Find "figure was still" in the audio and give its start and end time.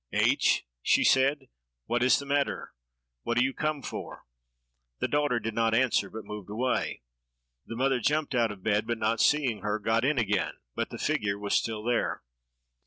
10.97-11.83